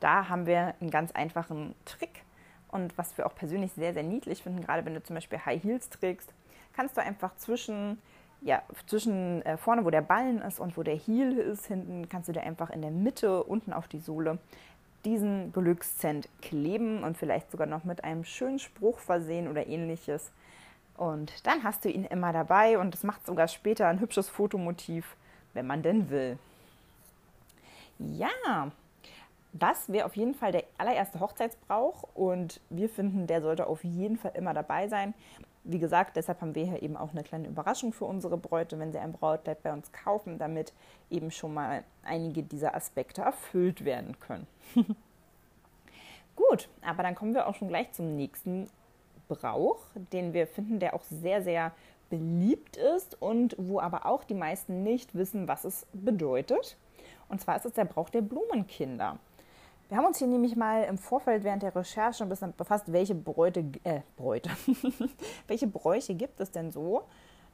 Da 0.00 0.28
haben 0.28 0.46
wir 0.46 0.74
einen 0.80 0.90
ganz 0.90 1.12
einfachen 1.12 1.74
Trick 1.84 2.23
und 2.74 2.96
was 2.98 3.16
wir 3.16 3.26
auch 3.26 3.34
persönlich 3.34 3.72
sehr, 3.72 3.94
sehr 3.94 4.02
niedlich 4.02 4.42
finden, 4.42 4.62
gerade 4.62 4.84
wenn 4.84 4.94
du 4.94 5.02
zum 5.02 5.14
Beispiel 5.14 5.38
High 5.44 5.62
Heels 5.62 5.88
trägst, 5.88 6.28
kannst 6.74 6.96
du 6.96 7.00
einfach 7.00 7.34
zwischen 7.36 7.98
ja, 8.40 8.62
zwischen 8.86 9.40
äh, 9.42 9.56
vorne, 9.56 9.86
wo 9.86 9.90
der 9.90 10.02
Ballen 10.02 10.42
ist 10.42 10.60
und 10.60 10.76
wo 10.76 10.82
der 10.82 10.96
Heel 10.96 11.38
ist, 11.38 11.64
hinten 11.66 12.10
kannst 12.10 12.28
du 12.28 12.32
dir 12.32 12.42
einfach 12.42 12.68
in 12.68 12.82
der 12.82 12.90
Mitte 12.90 13.42
unten 13.42 13.72
auf 13.72 13.88
die 13.88 14.00
Sohle 14.00 14.38
diesen 15.04 15.52
Glückszent 15.52 16.28
kleben 16.42 17.04
und 17.04 17.16
vielleicht 17.16 17.50
sogar 17.50 17.66
noch 17.66 17.84
mit 17.84 18.04
einem 18.04 18.24
schönen 18.24 18.58
Spruch 18.58 18.98
versehen 18.98 19.48
oder 19.48 19.66
ähnliches. 19.66 20.30
Und 20.96 21.46
dann 21.46 21.62
hast 21.64 21.84
du 21.84 21.90
ihn 21.90 22.04
immer 22.04 22.32
dabei 22.32 22.78
und 22.78 22.94
es 22.94 23.02
macht 23.02 23.26
sogar 23.26 23.48
später 23.48 23.88
ein 23.88 24.00
hübsches 24.00 24.28
Fotomotiv, 24.28 25.16
wenn 25.52 25.66
man 25.66 25.82
denn 25.82 26.10
will. 26.10 26.38
Ja, 27.98 28.70
das 29.54 29.90
wäre 29.90 30.04
auf 30.04 30.16
jeden 30.16 30.34
Fall 30.34 30.50
der 30.50 30.64
allererste 30.78 31.20
Hochzeitsbrauch 31.20 32.02
und 32.14 32.60
wir 32.70 32.88
finden, 32.88 33.28
der 33.28 33.40
sollte 33.40 33.68
auf 33.68 33.84
jeden 33.84 34.16
Fall 34.16 34.32
immer 34.34 34.52
dabei 34.52 34.88
sein. 34.88 35.14
Wie 35.62 35.78
gesagt, 35.78 36.16
deshalb 36.16 36.40
haben 36.40 36.56
wir 36.56 36.66
hier 36.66 36.82
eben 36.82 36.96
auch 36.96 37.12
eine 37.12 37.22
kleine 37.22 37.46
Überraschung 37.46 37.92
für 37.92 38.04
unsere 38.04 38.36
Bräute, 38.36 38.78
wenn 38.80 38.92
sie 38.92 38.98
ein 38.98 39.12
Brautkleid 39.12 39.62
bei 39.62 39.72
uns 39.72 39.92
kaufen, 39.92 40.38
damit 40.38 40.74
eben 41.08 41.30
schon 41.30 41.54
mal 41.54 41.84
einige 42.02 42.42
dieser 42.42 42.74
Aspekte 42.74 43.22
erfüllt 43.22 43.84
werden 43.84 44.18
können. 44.18 44.46
Gut, 46.36 46.68
aber 46.84 47.04
dann 47.04 47.14
kommen 47.14 47.32
wir 47.32 47.46
auch 47.46 47.54
schon 47.54 47.68
gleich 47.68 47.92
zum 47.92 48.16
nächsten 48.16 48.68
Brauch, 49.28 49.78
den 50.12 50.34
wir 50.34 50.48
finden, 50.48 50.80
der 50.80 50.94
auch 50.94 51.04
sehr, 51.04 51.42
sehr 51.42 51.70
beliebt 52.10 52.76
ist 52.76 53.22
und 53.22 53.54
wo 53.56 53.78
aber 53.80 54.04
auch 54.04 54.24
die 54.24 54.34
meisten 54.34 54.82
nicht 54.82 55.14
wissen, 55.14 55.46
was 55.46 55.64
es 55.64 55.86
bedeutet. 55.92 56.76
Und 57.28 57.40
zwar 57.40 57.56
ist 57.56 57.66
es 57.66 57.72
der 57.72 57.84
Brauch 57.84 58.10
der 58.10 58.20
Blumenkinder. 58.20 59.18
Wir 59.94 59.98
haben 59.98 60.06
uns 60.06 60.18
hier 60.18 60.26
nämlich 60.26 60.56
mal 60.56 60.82
im 60.82 60.98
Vorfeld 60.98 61.44
während 61.44 61.62
der 61.62 61.72
Recherche 61.72 62.24
ein 62.24 62.28
bisschen 62.28 62.52
befasst, 62.56 62.90
welche 62.90 63.14
Bräute, 63.14 63.64
äh, 63.84 64.00
Bräute, 64.16 64.50
welche 65.46 65.68
Bräuche 65.68 66.16
gibt 66.16 66.40
es 66.40 66.50
denn 66.50 66.72
so? 66.72 67.04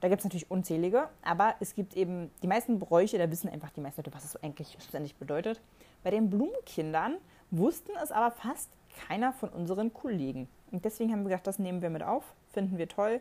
Da 0.00 0.08
gibt 0.08 0.20
es 0.20 0.24
natürlich 0.24 0.50
unzählige, 0.50 1.10
aber 1.20 1.56
es 1.60 1.74
gibt 1.74 1.94
eben 1.98 2.30
die 2.42 2.46
meisten 2.46 2.78
Bräuche, 2.78 3.18
da 3.18 3.30
wissen 3.30 3.50
einfach 3.50 3.68
die 3.68 3.82
meisten 3.82 4.00
Leute, 4.00 4.14
was 4.14 4.24
es 4.24 4.42
eigentlich 4.42 4.70
schlussendlich 4.70 5.16
bedeutet. 5.16 5.60
Bei 6.02 6.08
den 6.08 6.30
Blumenkindern 6.30 7.18
wussten 7.50 7.92
es 8.02 8.10
aber 8.10 8.30
fast 8.30 8.70
keiner 9.06 9.34
von 9.34 9.50
unseren 9.50 9.92
Kollegen. 9.92 10.48
Und 10.72 10.86
deswegen 10.86 11.12
haben 11.12 11.24
wir 11.24 11.28
gedacht, 11.28 11.46
das 11.46 11.58
nehmen 11.58 11.82
wir 11.82 11.90
mit 11.90 12.02
auf, 12.02 12.24
finden 12.54 12.78
wir 12.78 12.88
toll. 12.88 13.20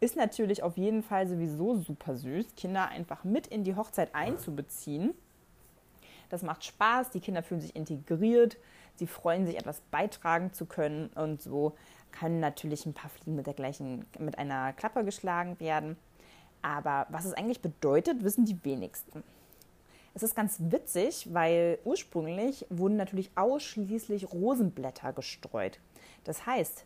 Ist 0.00 0.14
natürlich 0.14 0.62
auf 0.62 0.76
jeden 0.76 1.02
Fall 1.02 1.26
sowieso 1.26 1.76
super 1.76 2.16
süß, 2.16 2.54
Kinder 2.54 2.88
einfach 2.88 3.24
mit 3.24 3.46
in 3.46 3.64
die 3.64 3.76
Hochzeit 3.76 4.14
einzubeziehen. 4.14 5.14
Das 6.28 6.42
macht 6.42 6.64
Spaß, 6.64 7.10
die 7.10 7.20
Kinder 7.20 7.42
fühlen 7.42 7.60
sich 7.60 7.74
integriert, 7.74 8.58
sie 8.96 9.06
freuen 9.06 9.46
sich, 9.46 9.56
etwas 9.56 9.80
beitragen 9.90 10.52
zu 10.52 10.66
können 10.66 11.08
und 11.14 11.40
so 11.42 11.74
können 12.12 12.40
natürlich 12.40 12.86
ein 12.86 12.94
paar 12.94 13.10
Fliegen 13.10 13.36
mit 13.36 13.46
der 13.46 13.54
gleichen, 13.54 14.04
mit 14.18 14.38
einer 14.38 14.72
Klappe 14.72 15.04
geschlagen 15.04 15.58
werden. 15.60 15.96
Aber 16.62 17.06
was 17.10 17.24
es 17.24 17.34
eigentlich 17.34 17.60
bedeutet, 17.60 18.24
wissen 18.24 18.44
die 18.44 18.62
wenigsten. 18.64 19.22
Es 20.14 20.22
ist 20.22 20.34
ganz 20.34 20.56
witzig, 20.58 21.28
weil 21.32 21.78
ursprünglich 21.84 22.66
wurden 22.70 22.96
natürlich 22.96 23.30
ausschließlich 23.36 24.32
Rosenblätter 24.32 25.12
gestreut. 25.12 25.78
Das 26.24 26.44
heißt, 26.44 26.84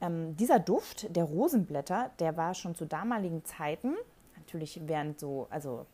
ähm, 0.00 0.36
dieser 0.36 0.58
Duft 0.58 1.14
der 1.14 1.24
Rosenblätter, 1.24 2.10
der 2.18 2.36
war 2.36 2.54
schon 2.54 2.74
zu 2.74 2.84
damaligen 2.84 3.44
Zeiten, 3.44 3.94
natürlich 4.36 4.80
während 4.86 5.20
so, 5.20 5.46
also 5.50 5.86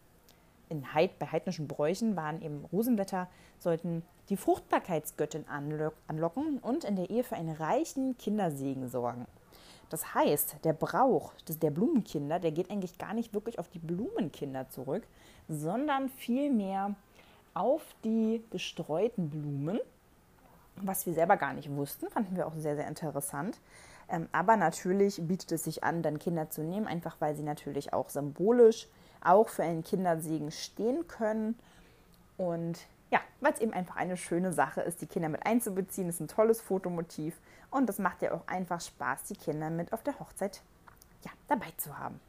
in 0.69 0.95
Heid, 0.95 1.19
bei 1.19 1.27
heidnischen 1.27 1.69
Bräuchen 1.69 2.17
waren 2.17 2.43
eben 2.43 2.65
Rosenblätter, 2.73 3.29
sollten 3.59 4.03
die 4.29 4.37
Fruchtbarkeitsgöttin 4.37 5.45
anlocken 5.49 6.59
und 6.59 6.85
in 6.85 6.97
der 6.97 7.11
Ehe 7.11 7.25
für 7.25 7.37
einen 7.37 7.55
reichen 7.55 8.17
Kindersegen 8.19 8.89
sorgen. 8.89 9.27
Das 9.91 10.15
heißt, 10.15 10.57
der 10.65 10.73
Brauch 10.73 11.33
der 11.47 11.71
Blumenkinder, 11.71 12.41
der 12.41 12.53
geht 12.53 12.71
eigentlich 12.71 12.99
gar 12.99 13.15
nicht 13.15 13.35
wirklich 13.35 13.59
auf 13.59 13.69
die 13.69 13.79
Blumenkinder 13.79 14.69
zurück, 14.71 15.07
sondern 15.49 16.09
vielmehr 16.09 16.95
auf 17.53 17.83
die 18.03 18.43
gestreuten 18.51 19.31
Blumen, 19.31 19.79
was 20.77 21.07
wir 21.07 21.15
selber 21.15 21.37
gar 21.37 21.53
nicht 21.53 21.71
wussten, 21.71 22.09
fanden 22.11 22.37
wir 22.37 22.47
auch 22.47 22.57
sehr, 22.57 22.75
sehr 22.77 22.89
interessant. 22.89 23.61
Ähm, 24.09 24.29
aber 24.33 24.57
natürlich 24.57 25.21
bietet 25.23 25.53
es 25.53 25.65
sich 25.65 25.85
an, 25.85 26.03
dann 26.03 26.19
Kinder 26.19 26.51
zu 26.51 26.63
nehmen, 26.63 26.87
einfach 26.87 27.17
weil 27.21 27.37
sie 27.37 27.43
natürlich 27.43 27.93
auch 27.93 28.11
symbolisch 28.11 28.89
auch 29.25 29.49
für 29.49 29.63
einen 29.63 29.85
Kindersegen 29.85 30.51
stehen 30.51 31.07
können. 31.09 31.59
Und 32.37 32.79
ja, 33.11 33.21
weil 33.41 33.53
es 33.53 33.61
eben 33.61 33.73
einfach 33.73 33.97
eine 33.97 34.17
schöne 34.17 34.53
Sache 34.53 34.81
ist, 34.81 35.01
die 35.01 35.07
Kinder 35.07 35.29
mit 35.29 35.47
einzubeziehen. 35.47 36.09
Ist 36.09 36.21
ein 36.21 36.29
tolles 36.29 36.61
Fotomotiv 36.61 37.39
und 37.71 37.89
das 37.89 37.99
macht 37.99 38.23
ja 38.23 38.33
auch 38.33 38.47
einfach 38.47 38.81
Spaß, 38.81 39.25
die 39.25 39.37
Kinder 39.37 39.71
mit 39.71 39.93
auf 39.93 40.03
der 40.03 40.19
Hochzeit 40.19 40.63
ja, 41.25 41.31
dabei 41.49 41.73
zu 41.77 41.99
haben. 41.99 42.21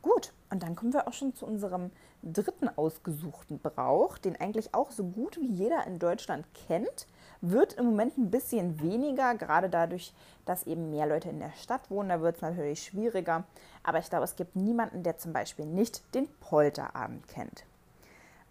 Gut, 0.00 0.32
und 0.50 0.62
dann 0.62 0.76
kommen 0.76 0.92
wir 0.92 1.08
auch 1.08 1.12
schon 1.12 1.34
zu 1.34 1.44
unserem 1.44 1.90
dritten 2.22 2.68
ausgesuchten 2.68 3.58
Brauch, 3.58 4.18
den 4.18 4.40
eigentlich 4.40 4.74
auch 4.74 4.90
so 4.90 5.04
gut 5.04 5.38
wie 5.40 5.46
jeder 5.46 5.86
in 5.86 5.98
Deutschland 5.98 6.46
kennt, 6.66 7.06
wird 7.40 7.74
im 7.74 7.86
Moment 7.86 8.18
ein 8.18 8.30
bisschen 8.30 8.80
weniger, 8.80 9.34
gerade 9.34 9.68
dadurch, 9.68 10.12
dass 10.44 10.66
eben 10.66 10.90
mehr 10.90 11.06
Leute 11.06 11.28
in 11.28 11.38
der 11.38 11.52
Stadt 11.52 11.90
wohnen. 11.90 12.08
Da 12.08 12.20
wird 12.20 12.36
es 12.36 12.42
natürlich 12.42 12.82
schwieriger. 12.82 13.44
Aber 13.88 14.00
ich 14.00 14.10
glaube, 14.10 14.24
es 14.24 14.36
gibt 14.36 14.54
niemanden, 14.54 15.02
der 15.02 15.16
zum 15.16 15.32
Beispiel 15.32 15.64
nicht 15.64 16.14
den 16.14 16.28
Polterabend 16.40 17.26
kennt. 17.26 17.64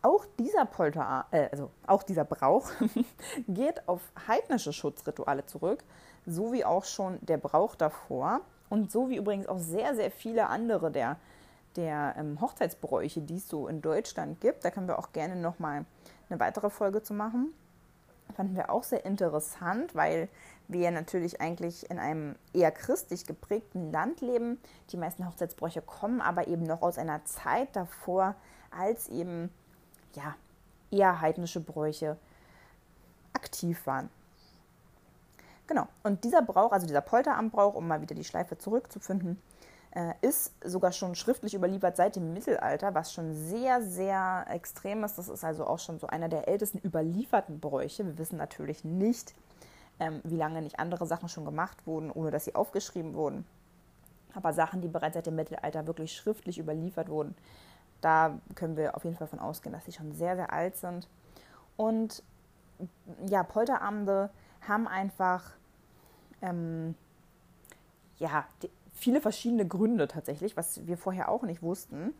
Auch 0.02 0.26
dieser 0.40 0.66
Polterabend, 0.66 1.32
äh, 1.32 1.50
also 1.52 1.70
auch 1.86 2.02
dieser 2.02 2.26
Brauch 2.26 2.72
geht 3.48 3.88
auf 3.88 4.02
heidnische 4.28 4.74
Schutzrituale 4.74 5.46
zurück, 5.46 5.84
so 6.26 6.54
wie 6.54 6.66
auch 6.66 6.86
schon 6.86 7.20
der 7.22 7.38
Brauch 7.38 7.76
davor 7.76 8.42
und 8.68 8.92
so 8.92 9.10
wie 9.10 9.18
übrigens 9.18 9.48
auch 9.48 9.60
sehr, 9.60 9.94
sehr 9.94 10.10
viele 10.10 10.48
andere 10.48 10.90
der 10.90 11.18
der 11.76 12.16
ähm, 12.18 12.42
Hochzeitsbräuche, 12.42 13.22
die 13.22 13.36
es 13.36 13.48
so 13.48 13.68
in 13.68 13.84
Deutschland 13.84 14.42
gibt. 14.42 14.66
Da 14.66 14.72
können 14.72 14.88
wir 14.88 14.98
auch 14.98 15.12
gerne 15.12 15.36
nochmal 15.36 15.86
eine 16.28 16.40
weitere 16.40 16.72
Folge 16.72 17.04
zu 17.04 17.14
machen. 17.14 17.54
Fanden 18.36 18.56
wir 18.56 18.70
auch 18.70 18.84
sehr 18.84 19.06
interessant, 19.06 19.96
weil 19.96 20.30
wir 20.68 20.92
natürlich 20.92 21.42
eigentlich 21.42 21.90
in 21.90 21.98
einem 21.98 22.36
eher 22.54 22.72
christlich 22.72 23.26
geprägten 23.26 23.92
Land 23.92 24.22
leben. 24.22 24.60
Die 24.92 24.98
meisten 24.98 25.26
Hochzeitsbräuche 25.26 25.82
kommen 25.82 26.22
aber 26.22 26.48
eben 26.48 26.64
noch 26.64 26.82
aus 26.82 26.98
einer 26.98 27.24
Zeit 27.26 27.76
davor, 27.76 28.36
als 28.70 29.08
eben 29.08 29.50
ja, 30.14 30.36
eher 30.92 31.22
heidnische 31.22 31.62
Bräuche 31.62 32.18
aktiv 33.34 33.86
waren. 33.86 34.10
Genau, 35.68 35.88
und 36.04 36.24
dieser 36.24 36.42
Brauch, 36.42 36.72
also 36.72 36.88
dieser 36.88 37.02
Polteramtbrauch, 37.02 37.76
um 37.76 37.88
mal 37.88 38.02
wieder 38.02 38.16
die 38.16 38.24
Schleife 38.24 38.58
zurückzufinden, 38.58 39.42
ist 40.22 40.54
sogar 40.64 40.92
schon 40.92 41.16
schriftlich 41.16 41.56
überliefert 41.56 41.98
seit 41.98 42.16
dem 42.16 42.34
Mittelalter, 42.34 42.94
was 42.94 43.14
schon 43.14 43.34
sehr, 43.34 43.82
sehr 43.82 44.46
extrem 44.50 45.04
ist. 45.04 45.18
Das 45.18 45.28
ist 45.28 45.44
also 45.44 45.66
auch 45.66 45.80
schon 45.80 45.98
so 45.98 46.06
einer 46.06 46.30
der 46.30 46.48
ältesten 46.48 46.80
überlieferten 46.84 47.60
Bräuche. 47.60 48.06
Wir 48.06 48.18
wissen 48.20 48.38
natürlich 48.38 48.84
nicht, 48.84 49.34
ähm, 50.00 50.22
wie 50.24 50.36
lange 50.36 50.62
nicht 50.62 50.80
andere 50.80 51.08
Sachen 51.08 51.30
schon 51.30 51.46
gemacht 51.46 51.88
wurden, 51.88 52.12
ohne 52.12 52.30
dass 52.30 52.46
sie 52.46 52.54
aufgeschrieben 52.54 53.16
wurden. 53.16 53.46
Aber 54.36 54.54
Sachen, 54.54 54.82
die 54.82 54.88
bereits 54.88 55.16
seit 55.16 55.26
dem 55.26 55.36
Mittelalter 55.36 55.88
wirklich 55.88 56.14
schriftlich 56.14 56.60
überliefert 56.60 57.10
wurden, 57.10 57.36
da 58.02 58.40
können 58.54 58.78
wir 58.78 58.96
auf 58.96 59.04
jeden 59.04 59.16
Fall 59.16 59.26
davon 59.26 59.40
ausgehen, 59.40 59.74
dass 59.74 59.86
sie 59.86 59.94
schon 59.94 60.12
sehr, 60.12 60.36
sehr 60.36 60.54
alt 60.54 60.78
sind. 60.78 61.08
Und 61.76 62.22
ja, 63.26 63.42
Polterabende 63.42 64.30
haben 64.68 64.88
einfach 64.88 65.54
ähm, 66.44 66.94
ja, 68.20 68.46
die, 68.62 68.70
viele 68.98 69.22
verschiedene 69.22 69.68
Gründe 69.68 70.08
tatsächlich, 70.08 70.58
was 70.58 70.86
wir 70.88 70.98
vorher 70.98 71.30
auch 71.30 71.44
nicht 71.44 71.62
wussten. 71.62 72.14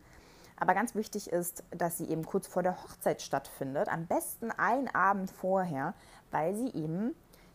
Aber 0.56 0.74
ganz 0.74 0.94
wichtig 0.94 1.30
ist, 1.30 1.62
dass 1.70 1.98
sie 1.98 2.08
eben 2.08 2.24
kurz 2.24 2.46
vor 2.46 2.62
der 2.62 2.82
Hochzeit 2.82 3.22
stattfindet, 3.22 3.88
am 3.88 4.06
besten 4.06 4.50
einen 4.50 4.88
Abend 4.88 5.30
vorher, 5.30 5.94
weil 6.30 6.54
sie 6.54 6.70
eben 6.74 7.14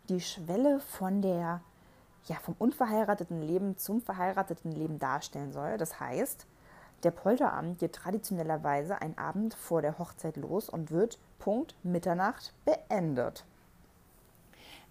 die 0.10 0.22
Schwelle 0.22 0.80
von 0.80 1.22
der 1.22 1.62
ja, 2.26 2.38
vom 2.38 2.56
unverheirateten 2.58 3.42
Leben 3.42 3.78
zum 3.78 4.02
verheirateten 4.02 4.72
Leben 4.72 5.00
darstellen 5.00 5.52
soll. 5.52 5.78
Das 5.78 6.00
heißt, 6.00 6.48
der 7.04 7.12
Polterabend 7.12 7.80
geht 7.80 7.94
traditionellerweise 7.94 9.02
einen 9.02 9.18
Abend 9.18 9.54
vor 9.54 9.82
der 9.82 10.00
Hochzeit 10.00 10.38
los 10.38 10.70
und 10.70 10.92
wird 10.92 11.20
Punkt 11.38 11.76
Mitternacht 11.84 12.54
beendet. 12.64 13.44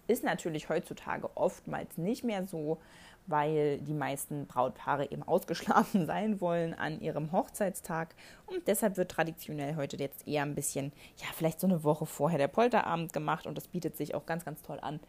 Ist 0.05 0.23
natürlich 0.23 0.69
heutzutage 0.69 1.29
oftmals 1.35 1.97
nicht 1.97 2.23
mehr 2.23 2.45
so, 2.45 2.77
weil 3.27 3.79
die 3.79 3.93
meisten 3.93 4.47
Brautpaare 4.47 5.11
eben 5.11 5.23
ausgeschlafen 5.23 6.05
sein 6.07 6.41
wollen 6.41 6.73
an 6.73 6.99
ihrem 6.99 7.31
Hochzeitstag. 7.31 8.15
Und 8.45 8.67
deshalb 8.67 8.97
wird 8.97 9.11
traditionell 9.11 9.75
heute 9.75 9.97
jetzt 9.97 10.27
eher 10.27 10.43
ein 10.43 10.55
bisschen, 10.55 10.91
ja, 11.17 11.27
vielleicht 11.33 11.59
so 11.59 11.67
eine 11.67 11.83
Woche 11.83 12.05
vorher 12.05 12.37
der 12.37 12.47
Polterabend 12.47 13.13
gemacht. 13.13 13.47
Und 13.47 13.57
das 13.57 13.67
bietet 13.67 13.97
sich 13.97 14.15
auch 14.15 14.25
ganz, 14.25 14.45
ganz 14.45 14.61
toll 14.61 14.79
an, 14.81 14.99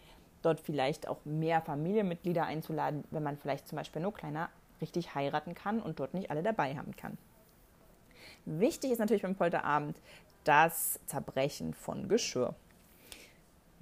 dort 0.42 0.60
vielleicht 0.60 1.08
auch 1.08 1.24
mehr 1.24 1.60
Familienmitglieder 1.60 2.44
einzuladen, 2.44 3.04
wenn 3.10 3.22
man 3.22 3.36
vielleicht 3.36 3.68
zum 3.68 3.76
Beispiel 3.76 4.02
nur 4.02 4.14
kleiner 4.14 4.50
richtig 4.80 5.14
heiraten 5.14 5.54
kann 5.54 5.80
und 5.80 6.00
dort 6.00 6.14
nicht 6.14 6.30
alle 6.30 6.42
dabei 6.42 6.76
haben 6.76 6.94
kann. 6.96 7.16
Wichtig 8.44 8.90
ist 8.90 8.98
natürlich 8.98 9.22
beim 9.22 9.36
Polterabend 9.36 9.96
das 10.44 11.00
Zerbrechen 11.06 11.72
von 11.72 12.08
Geschirr 12.08 12.54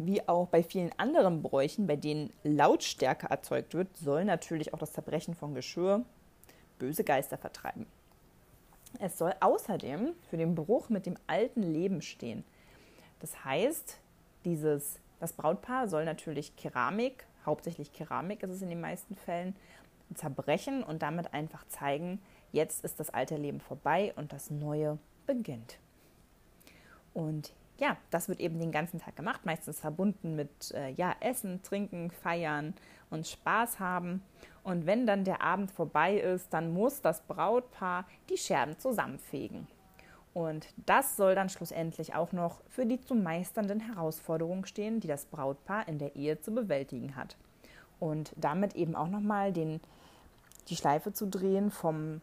wie 0.06 0.26
auch 0.28 0.49
bei 0.49 0.62
vielen 0.62 0.90
anderen 0.99 1.42
Bräuchen, 1.42 1.87
bei 1.87 1.97
denen 1.97 2.32
Lautstärke 2.42 3.28
erzeugt 3.28 3.75
wird, 3.75 3.97
soll 3.97 4.25
natürlich 4.25 4.75
auch 4.75 4.78
das 4.78 4.92
Zerbrechen 4.92 5.35
von 5.35 5.54
Geschirr 5.54 6.04
böse 6.78 7.04
Geister 7.04 7.38
vertreiben. 7.38 7.87
Es 8.99 9.18
soll 9.18 9.35
außerdem 9.40 10.14
für 10.28 10.37
den 10.37 10.54
Bruch 10.54 10.88
mit 10.88 11.06
dem 11.06 11.16
alten 11.26 11.62
Leben 11.62 12.02
stehen. 12.02 12.44
Das 13.21 13.44
heißt, 13.44 13.99
dieses, 14.44 14.99
das 15.21 15.32
Brautpaar 15.32 15.88
soll 15.88 16.04
natürlich 16.04 16.56
Keramik, 16.56 17.25
hauptsächlich 17.47 17.92
Keramik 17.92 18.42
ist 18.42 18.50
es 18.50 18.62
in 18.62 18.68
den 18.68 18.80
meisten 18.80 19.14
Fällen, 19.14 19.54
zerbrechen 20.14 20.82
und 20.82 21.02
damit 21.02 21.32
einfach 21.32 21.66
zeigen, 21.68 22.21
jetzt 22.52 22.85
ist 22.85 23.00
das 23.00 23.11
alte 23.11 23.37
Leben 23.37 23.61
vorbei 23.61 24.12
und 24.16 24.32
das 24.32 24.50
neue 24.50 24.99
beginnt. 25.26 25.78
Und 27.14 27.52
ja, 27.83 27.97
das 28.11 28.29
wird 28.29 28.39
eben 28.39 28.61
den 28.61 28.71
ganzen 28.71 29.01
Tag 29.01 29.17
gemacht, 29.17 29.45
meistens 29.45 29.81
verbunden 29.81 30.37
mit 30.37 30.71
äh, 30.71 30.91
ja, 30.91 31.17
Essen, 31.19 31.65
Trinken, 31.65 32.12
Feiern 32.12 32.75
und 33.11 33.27
Spaß 33.27 33.81
haben. 33.81 34.23
Und 34.62 34.87
wenn 34.87 35.05
dann 35.05 35.25
der 35.25 35.43
Abend 35.43 35.73
vorbei 35.73 36.17
ist, 36.17 36.55
dann 36.55 36.73
muss 36.73 37.01
das 37.01 37.23
Brautpaar 37.23 38.05
die 38.31 38.37
Scherben 38.37 38.79
zusammenfegen. 38.79 39.67
Und 40.33 40.69
das 40.87 41.17
soll 41.17 41.35
dann 41.35 41.49
schlussendlich 41.49 42.15
auch 42.15 42.31
noch 42.31 42.61
für 42.69 42.87
die 42.87 43.01
zu 43.01 43.17
meisternden 43.17 43.81
Herausforderungen 43.81 44.65
stehen, 44.65 45.01
die 45.01 45.09
das 45.09 45.27
Brautpaar 45.27 45.89
in 45.89 45.99
der 45.99 46.15
Ehe 46.15 46.41
zu 46.41 46.55
bewältigen 46.55 47.17
hat. 47.17 47.37
Und 47.99 48.33
damit 48.37 48.77
eben 48.77 48.95
auch 48.95 49.09
nochmal 49.09 49.53
die 49.53 49.81
Schleife 50.71 51.12
zu 51.12 51.27
drehen 51.27 51.73
vom 51.73 52.21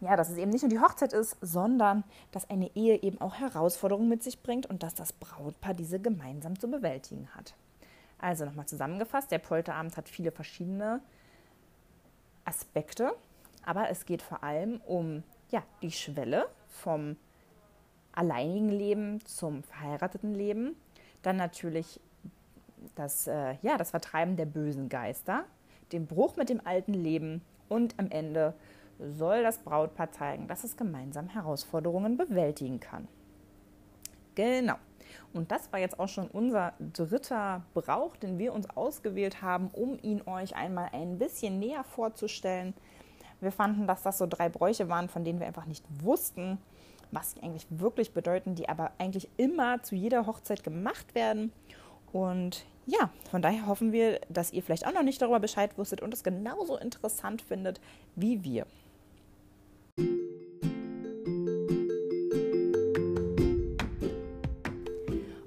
ja, 0.00 0.16
dass 0.16 0.30
es 0.30 0.36
eben 0.36 0.50
nicht 0.50 0.62
nur 0.62 0.70
die 0.70 0.80
Hochzeit 0.80 1.12
ist, 1.12 1.36
sondern 1.40 2.04
dass 2.32 2.50
eine 2.50 2.70
Ehe 2.74 3.02
eben 3.02 3.20
auch 3.20 3.34
Herausforderungen 3.34 4.08
mit 4.08 4.22
sich 4.22 4.42
bringt 4.42 4.66
und 4.66 4.82
dass 4.82 4.94
das 4.94 5.12
Brautpaar 5.12 5.74
diese 5.74 5.98
gemeinsam 5.98 6.58
zu 6.58 6.70
bewältigen 6.70 7.28
hat. 7.34 7.54
Also 8.18 8.44
nochmal 8.44 8.66
zusammengefasst, 8.66 9.30
der 9.30 9.38
Polterabend 9.38 9.96
hat 9.96 10.08
viele 10.08 10.32
verschiedene 10.32 11.00
Aspekte, 12.44 13.14
aber 13.64 13.90
es 13.90 14.04
geht 14.04 14.22
vor 14.22 14.42
allem 14.42 14.80
um 14.86 15.22
ja, 15.50 15.62
die 15.82 15.90
Schwelle 15.90 16.48
vom 16.68 17.16
alleinigen 18.12 18.68
Leben 18.68 19.24
zum 19.24 19.62
verheirateten 19.62 20.34
Leben, 20.34 20.76
dann 21.22 21.36
natürlich 21.36 22.00
das, 22.94 23.26
äh, 23.26 23.56
ja, 23.62 23.76
das 23.76 23.90
Vertreiben 23.90 24.36
der 24.36 24.46
bösen 24.46 24.88
Geister, 24.88 25.44
den 25.92 26.06
Bruch 26.06 26.36
mit 26.36 26.48
dem 26.48 26.64
alten 26.64 26.94
Leben 26.94 27.42
und 27.68 27.94
am 27.98 28.10
Ende 28.10 28.54
soll 28.98 29.42
das 29.42 29.58
Brautpaar 29.58 30.12
zeigen, 30.12 30.48
dass 30.48 30.64
es 30.64 30.76
gemeinsam 30.76 31.28
Herausforderungen 31.28 32.16
bewältigen 32.16 32.80
kann. 32.80 33.08
Genau. 34.34 34.76
Und 35.32 35.50
das 35.50 35.72
war 35.72 35.80
jetzt 35.80 35.98
auch 35.98 36.08
schon 36.08 36.28
unser 36.28 36.72
dritter 36.92 37.62
Brauch, 37.74 38.16
den 38.16 38.38
wir 38.38 38.52
uns 38.52 38.68
ausgewählt 38.70 39.42
haben, 39.42 39.68
um 39.68 39.98
ihn 40.02 40.22
euch 40.26 40.56
einmal 40.56 40.90
ein 40.92 41.18
bisschen 41.18 41.58
näher 41.58 41.84
vorzustellen. 41.84 42.74
Wir 43.40 43.52
fanden, 43.52 43.86
dass 43.86 44.02
das 44.02 44.18
so 44.18 44.26
drei 44.26 44.48
Bräuche 44.48 44.88
waren, 44.88 45.08
von 45.08 45.24
denen 45.24 45.40
wir 45.40 45.46
einfach 45.46 45.66
nicht 45.66 45.84
wussten, 46.02 46.58
was 47.10 47.32
sie 47.32 47.42
eigentlich 47.42 47.66
wirklich 47.70 48.12
bedeuten, 48.12 48.54
die 48.54 48.68
aber 48.68 48.92
eigentlich 48.98 49.28
immer 49.36 49.82
zu 49.82 49.94
jeder 49.94 50.26
Hochzeit 50.26 50.64
gemacht 50.64 51.14
werden. 51.14 51.52
Und 52.12 52.64
ja, 52.86 53.10
von 53.30 53.42
daher 53.42 53.66
hoffen 53.66 53.92
wir, 53.92 54.20
dass 54.28 54.52
ihr 54.52 54.62
vielleicht 54.62 54.86
auch 54.86 54.92
noch 54.92 55.02
nicht 55.02 55.20
darüber 55.20 55.40
Bescheid 55.40 55.76
wusstet 55.78 56.00
und 56.00 56.12
es 56.14 56.24
genauso 56.24 56.76
interessant 56.76 57.42
findet 57.42 57.80
wie 58.14 58.44
wir. 58.44 58.66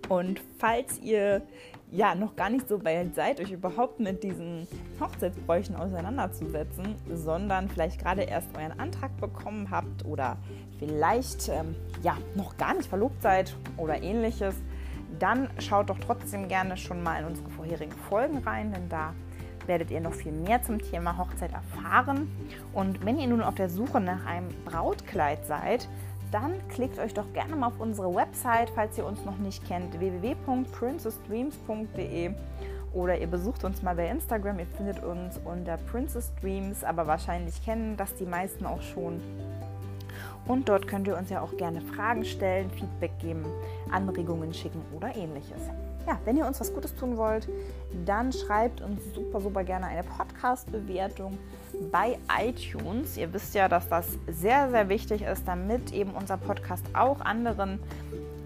Und 0.10 0.42
falls 0.58 1.00
ihr 1.00 1.42
ja 1.92 2.16
noch 2.16 2.36
gar 2.36 2.50
nicht 2.50 2.68
so 2.68 2.84
weit 2.84 3.16
seid, 3.16 3.39
euch 3.39 3.51
überhaupt 3.51 4.00
mit 4.00 4.24
diesen 4.24 4.68
Hochzeitsbräuchen 5.00 5.75
auseinanderzusetzen, 5.75 6.96
sondern 7.13 7.70
vielleicht 7.70 8.00
gerade 8.01 8.24
erst 8.24 8.48
euren 8.58 8.77
Antrag 8.80 9.16
bekommen 9.20 9.70
habt 9.72 10.06
oder 10.06 10.38
vielleicht 10.80 11.50
ähm, 11.50 11.75
ja 12.04 12.18
noch 12.36 12.58
gar 12.58 12.74
nicht 12.74 12.89
verlobt 12.89 13.22
seid 13.22 13.56
oder 13.77 14.01
ähnliches, 14.01 14.56
dann 15.20 15.50
schaut 15.60 15.89
doch 15.89 16.00
trotzdem 16.00 16.48
gerne 16.48 16.77
schon 16.77 17.01
mal 17.01 17.22
in 17.22 17.25
unsere 17.25 17.50
vorherigen 17.50 17.96
Folgen 18.10 18.39
rein, 18.39 18.74
denn 18.74 18.89
da 18.89 19.13
werdet 19.68 19.92
ihr 19.92 20.02
noch 20.02 20.14
viel 20.14 20.32
mehr 20.32 20.64
zum 20.64 20.80
Thema 20.80 21.18
Hochzeit 21.18 21.52
erfahren. 21.54 22.32
Und 22.74 23.06
wenn 23.06 23.20
ihr 23.20 23.28
nun 23.28 23.42
auf 23.42 23.56
der 23.56 23.70
Suche 23.70 24.00
nach 24.00 24.26
einem 24.26 24.48
Brautkleid 24.66 25.46
seid, 25.46 25.90
dann 26.32 26.54
klickt 26.70 26.98
euch 27.00 27.14
doch 27.14 27.34
gerne 27.34 27.56
mal 27.56 27.68
auf 27.68 27.80
unsere 27.80 28.14
Website, 28.14 28.70
falls 28.76 28.98
ihr 28.98 29.06
uns 29.06 29.24
noch 29.24 29.38
nicht 29.38 29.66
kennt, 29.68 29.98
www.princessdreams.de 30.00 32.32
oder 32.94 33.18
ihr 33.18 33.28
besucht 33.28 33.64
uns 33.64 33.82
mal 33.82 33.96
bei 33.96 34.10
Instagram. 34.10 34.60
Ihr 34.60 34.66
findet 34.66 35.02
uns 35.04 35.40
unter 35.46 35.78
Princess 35.78 36.34
Dreams, 36.42 36.84
aber 36.84 37.08
wahrscheinlich 37.08 37.64
kennen 37.64 37.96
das 37.96 38.14
die 38.16 38.26
meisten 38.26 38.66
auch 38.66 38.82
schon. 38.82 39.22
Und 40.48 40.68
dort 40.70 40.88
könnt 40.88 41.08
ihr 41.08 41.18
uns 41.18 41.30
ja 41.30 41.42
auch 41.42 41.56
gerne 41.58 41.82
Fragen 41.82 42.26
stellen, 42.26 42.72
Feedback 42.72 43.12
geben, 43.20 43.46
Anregungen 43.92 44.54
schicken 44.54 44.82
oder 44.96 45.14
ähnliches. 45.16 45.62
Ja, 46.08 46.18
wenn 46.24 46.38
ihr 46.38 46.48
uns 46.48 46.62
was 46.62 46.74
Gutes 46.74 46.96
tun 46.96 47.18
wollt, 47.18 47.50
dann 48.06 48.32
schreibt 48.32 48.80
uns 48.80 49.02
super, 49.14 49.42
super 49.42 49.66
gerne 49.66 49.88
eine 49.88 50.04
Podcast-Bewertung 50.04 51.38
bei 51.92 52.18
iTunes. 52.42 53.18
Ihr 53.18 53.34
wisst 53.34 53.54
ja, 53.56 53.68
dass 53.68 53.90
das 53.90 54.08
sehr, 54.26 54.70
sehr 54.70 54.88
wichtig 54.88 55.24
ist, 55.24 55.46
damit 55.46 55.92
eben 55.92 56.12
unser 56.12 56.38
Podcast 56.38 56.86
auch 56.94 57.20
anderen 57.20 57.80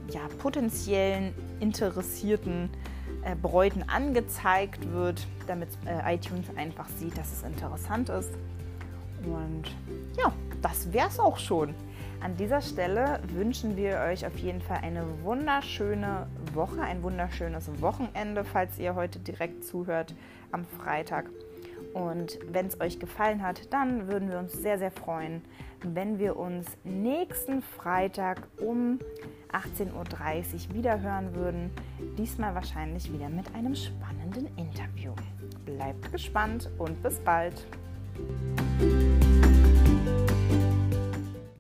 ja, 0.10 0.22
potenziellen 0.40 1.36
interessierten 1.60 2.72
äh, 3.24 3.36
Bräuten 3.36 3.84
angezeigt 3.88 4.92
wird, 4.92 5.28
damit 5.46 5.70
äh, 5.86 6.16
iTunes 6.16 6.48
einfach 6.56 6.90
sieht, 6.90 7.16
dass 7.16 7.32
es 7.32 7.44
interessant 7.44 8.10
ist. 8.10 8.32
Und 9.24 9.66
ja, 10.18 10.34
das 10.64 10.92
wäre 10.92 11.10
es 11.10 11.20
auch 11.20 11.38
schon. 11.38 11.76
An 12.22 12.38
dieser 12.38 12.62
Stelle 12.62 13.20
wünschen 13.34 13.76
wir 13.76 14.00
euch 14.08 14.28
auf 14.28 14.38
jeden 14.38 14.62
Fall 14.62 14.80
eine 14.84 15.04
wunderschöne 15.24 16.28
Woche, 16.54 16.82
ein 16.82 17.02
wunderschönes 17.02 17.82
Wochenende, 17.82 18.44
falls 18.44 18.78
ihr 18.78 18.94
heute 18.94 19.20
direkt 19.20 19.64
zuhört 19.64 20.14
am 20.52 20.66
Freitag. 20.66 21.30
Und 21.94 22.38
wenn 22.52 22.68
es 22.68 22.80
euch 22.80 23.00
gefallen 23.00 23.42
hat, 23.42 23.74
dann 23.74 24.08
würden 24.08 24.30
wir 24.30 24.38
uns 24.38 24.54
sehr, 24.54 24.78
sehr 24.78 24.92
freuen, 24.92 25.42
wenn 25.84 26.20
wir 26.20 26.38
uns 26.38 26.68
nächsten 26.84 27.64
Freitag 27.64 28.48
um 28.60 29.00
18.30 29.52 29.90
Uhr 30.70 30.76
wieder 30.76 31.02
hören 31.02 31.34
würden. 31.34 31.72
Diesmal 32.20 32.54
wahrscheinlich 32.54 33.12
wieder 33.12 33.30
mit 33.30 33.54
einem 33.56 33.76
spannenden 33.76 34.48
Interview. 34.58 35.14
Bleibt 35.66 36.12
gespannt 36.12 36.70
und 36.78 37.02
bis 37.02 37.20
bald. 37.20 37.66